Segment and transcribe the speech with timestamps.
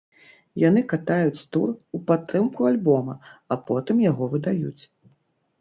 [0.61, 3.13] Яны катаюць тур у падтрымку альбома,
[3.55, 4.83] а потым яго выдаюць.